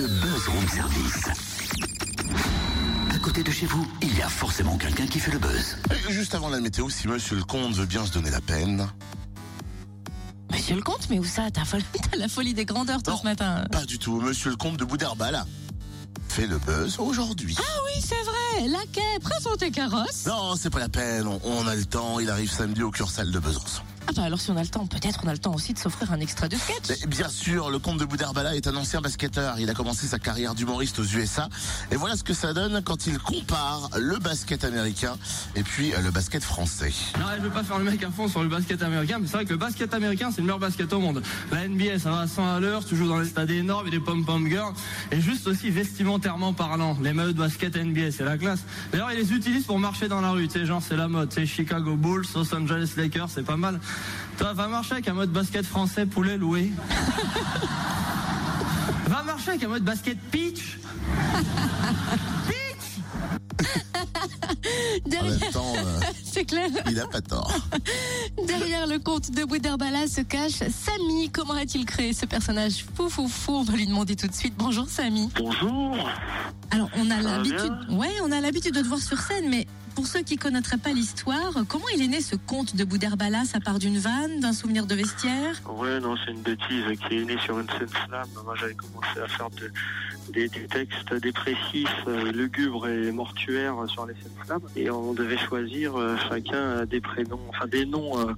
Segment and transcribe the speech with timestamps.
[0.00, 1.28] Le buzz room service.
[3.14, 5.76] À côté de chez vous, il y a forcément quelqu'un qui fait le buzz.
[6.08, 8.88] Et Juste avant la météo, si monsieur le comte veut bien se donner la peine.
[10.50, 11.50] Monsieur le comte, mais où ça?
[11.50, 11.82] T'as fol-
[12.16, 13.18] la folie des grandeurs, toi, Non.
[13.18, 13.64] ce matin.
[13.70, 15.46] Pas du tout, monsieur le comte de Boudherbala
[16.28, 17.56] fait le buzz aujourd'hui.
[17.58, 18.68] Ah oui, c'est vrai.
[18.68, 20.24] Laquais, présente tes carrosses.
[20.26, 23.30] Non, c'est pas la peine, on, on a le temps, il arrive samedi au Cursal
[23.32, 23.82] de Besançon.
[24.10, 25.78] Ah bah alors si on a le temps, peut-être on a le temps aussi de
[25.78, 26.88] s'offrir un extra de sketch.
[26.88, 29.60] Mais bien sûr, le comte de Boudherbala est un ancien basketteur.
[29.60, 31.48] Il a commencé sa carrière d'humoriste aux USA.
[31.92, 35.16] Et voilà ce que ça donne quand il compare le basket américain
[35.54, 36.92] et puis euh, le basket français.
[37.20, 39.34] Non, je veux pas faire le mec à fond sur le basket américain, mais c'est
[39.34, 41.22] vrai que le basket américain, c'est le meilleur basket au monde.
[41.52, 43.90] La NBA, ça va à 100 à l'heure, tu joues dans des stades énormes et
[43.90, 44.74] des pom-pom girls.
[45.12, 48.64] Et juste aussi vestimentairement parlant, les maillots de basket NBA, c'est la classe.
[48.90, 51.28] D'ailleurs, ils les utilisent pour marcher dans la rue, tu sais, genre, c'est la mode.
[51.28, 53.78] Tu sais, Chicago Bulls, Los Angeles Lakers, c'est pas mal.
[54.38, 56.70] Toi, va marcher avec un mode basket français, poulet loué.
[59.06, 60.78] va marcher avec un mode basket pitch.
[65.06, 66.68] Derrière, euh, c'est clair.
[66.88, 67.52] il a pas tort.
[68.46, 71.30] Derrière le comte de Bouderbala se cache Samy.
[71.30, 73.52] Comment a-t-il créé ce personnage fou fou fou?
[73.54, 74.54] On va lui demander tout de suite.
[74.56, 75.30] Bonjour Samy.
[75.36, 75.96] Bonjour.
[76.70, 80.06] Alors on a l'habitude, ouais, on a l'habitude de te voir sur scène, mais pour
[80.06, 83.78] ceux qui connaîtraient pas l'histoire, comment il est né ce conte de Bouderbala Ça part
[83.78, 85.60] d'une vanne, d'un souvenir de vestiaire?
[85.68, 88.28] Ouais, non, c'est une bêtise qui est née sur une scène slam.
[88.44, 89.70] Moi, j'avais commencé à faire de-
[90.32, 94.60] des, des textes dépressifs, euh, lugubres et mortuaires sur les scènes slam.
[94.76, 98.32] Et on devait choisir euh, chacun des prénoms, enfin des noms, euh,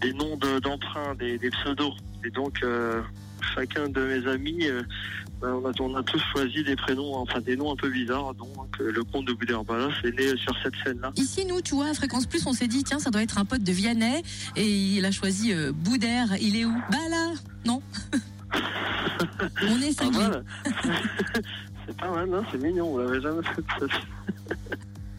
[0.00, 1.94] des noms de- d'emprunt, des, des pseudos.
[2.24, 3.02] Et donc, euh,
[3.58, 4.82] chacun de mes amis, euh,
[5.40, 8.34] ben, on, a, on a tous choisi des prénoms, enfin des noms un peu bizarres.
[8.34, 8.48] Donc,
[8.80, 11.12] euh, le comte de Boudherbala, c'est né sur cette scène-là.
[11.16, 13.44] Ici, nous, tu vois, à Fréquence Plus, on s'est dit, tiens, ça doit être un
[13.44, 14.22] pote de Vianney,
[14.56, 16.36] et il a choisi euh, Boudère.
[16.40, 16.72] Il est où?
[16.90, 17.32] Bah là,
[17.64, 17.82] non.
[19.62, 20.18] on est Pas cinglés.
[20.18, 20.44] mal.
[21.86, 23.86] c'est pas mal, non C'est mignon, on l'avait jamais fait ça.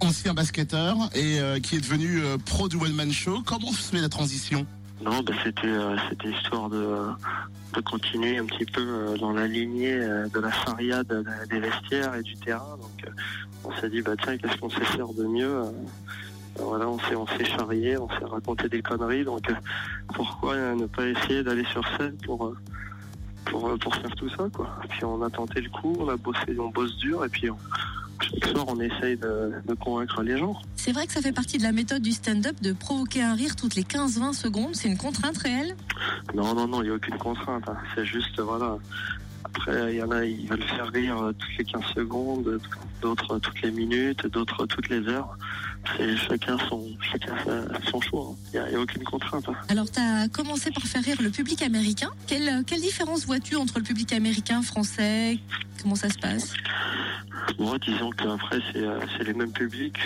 [0.00, 3.42] Ancien basketteur et euh, qui est devenu euh, pro du One Man Show.
[3.46, 4.66] Comment se fait la transition?
[5.02, 6.96] Non, bah, c'était euh, histoire de,
[7.74, 11.48] de continuer un petit peu euh, dans la lignée euh, de la faria de- de-
[11.50, 12.76] des vestiaires et du terrain.
[12.80, 13.10] Donc euh,
[13.64, 15.62] on s'est dit bah tiens qu'est-ce qu'on sait faire de mieux
[16.58, 19.24] ben voilà, on s'est charrié, on s'est raconté des conneries.
[19.24, 19.42] Donc
[20.14, 22.54] pourquoi ne pas essayer d'aller sur scène pour
[23.46, 24.68] pour, pour faire tout ça quoi.
[24.90, 27.56] Puis on a tenté le coup, on a bossé, on bosse dur et puis on,
[28.20, 30.56] chaque soir on essaye de, de convaincre les gens.
[30.76, 33.56] C'est vrai que ça fait partie de la méthode du stand-up de provoquer un rire
[33.56, 34.74] toutes les 15-20 secondes.
[34.74, 35.76] C'est une contrainte réelle?
[36.34, 37.64] Non, non, non, il n'y a aucune contrainte.
[37.68, 37.76] hein.
[37.94, 38.76] C'est juste, voilà.
[39.44, 42.60] Après, il y en a, ils veulent faire rire euh, toutes les 15 secondes,
[43.02, 45.36] d'autres euh, toutes les minutes, d'autres euh, toutes les heures.
[45.96, 48.30] C'est chacun son, chacun sa- son choix.
[48.30, 48.36] hein.
[48.54, 49.44] Il n'y a aucune contrainte.
[49.48, 49.54] hein.
[49.68, 52.10] Alors, tu as commencé par faire rire le public américain.
[52.26, 55.38] Quelle, quelle différence vois-tu entre le public américain, français?
[55.82, 56.54] Comment ça se passe?
[57.58, 59.96] Moi, disons qu'après, c'est euh, c'est les mêmes publics.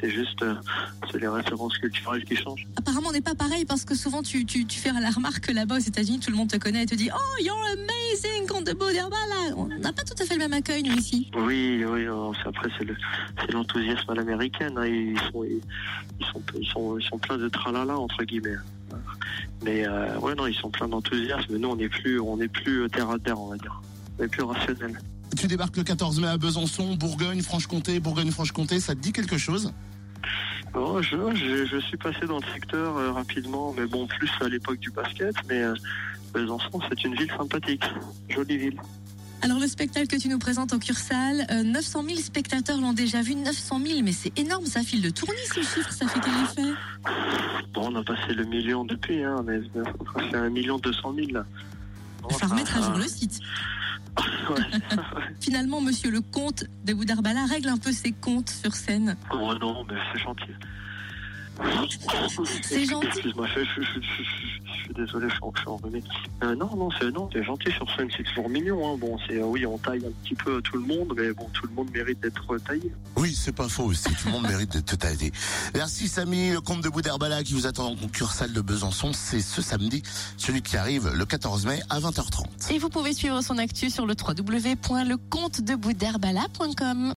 [0.00, 0.54] C'est juste, euh,
[1.10, 2.66] c'est les références culturelles qui changent.
[2.76, 5.52] Apparemment, on n'est pas pareil parce que souvent, tu, tu, tu fais la remarque que
[5.52, 8.66] là-bas aux États-Unis, tout le monde te connaît et te dit Oh, you're amazing, Comte
[8.66, 9.54] de Bauderbala.
[9.56, 11.30] On n'a pas tout à fait le même accueil, nous, ici.
[11.36, 12.06] Oui, oui.
[12.06, 12.96] euh, c'est- après, c'est le,
[13.40, 14.74] c'est l'enthousiasme à l'américaine.
[14.78, 14.86] hein.
[14.86, 15.60] Ils sont, ils,
[16.20, 18.56] ils sont, ils sont, ils sont pleins de tralala entre guillemets.
[19.64, 21.56] Mais euh, ouais, non, ils sont pleins d'enthousiasme.
[21.56, 23.80] Nous, on n'est plus, on n'est plus terre à terre, on va dire.
[24.18, 24.98] On est plus rationnel.
[25.36, 29.72] Tu débarques le 14 mai à Besançon, Bourgogne, Franche-Comté, Bourgogne-Franche-Comté, ça te dit quelque chose?
[30.72, 34.48] Bon, je, je, je suis passé dans le secteur euh, rapidement, mais bon, plus à
[34.48, 35.34] l'époque du basket.
[35.48, 35.74] Mais euh,
[36.32, 37.82] Besançon, c'est une ville sympathique,
[38.28, 38.80] jolie ville.
[39.42, 43.20] Alors, le spectacle que tu nous présentes au Cursal, euh, 900 000 spectateurs l'ont déjà
[43.20, 43.34] vu.
[43.34, 45.92] 900 000, mais c'est énorme, ça file de tournis, ce chiffre.
[45.92, 46.72] Ça fait quel effet?
[47.74, 49.84] Bon, on a passé le million depuis, hein, mais euh,
[50.30, 51.44] c'est un million deux cent mille là.
[52.22, 53.38] Bon, Il faut remettre à ça- jour le site.
[54.16, 54.60] Ça, ouais.
[55.54, 59.16] Finalement, monsieur le comte de Boudarbala règle un peu ses comptes sur scène.
[59.30, 60.50] Oh non, mais c'est gentil.
[62.62, 63.06] C'est gentil.
[63.06, 66.02] Excuse-moi, je, je- je- je- je- je suis désolé, je suis, en- je suis enrhumé.
[66.42, 68.92] Euh, non, non, c'est non, c'est gentil sur scène, c'est toujours mignon.
[68.94, 68.98] Hein.
[68.98, 71.66] Bon, c'est euh, oui, on taille un petit peu tout le monde, mais bon, tout
[71.66, 72.92] le monde mérite d'être taillé.
[73.16, 74.12] Oui, c'est pas faux aussi.
[74.14, 75.32] Tout le monde mérite de te tailler.
[75.74, 79.12] Merci Samy, le comte de Boudherbala qui vous attend en Cursal de Besançon.
[79.12, 80.02] C'est ce samedi,
[80.36, 82.72] celui qui arrive le 14 mai à 20h30.
[82.72, 87.12] Et vous pouvez suivre son actu sur le www.lecomptedebouderbala.com.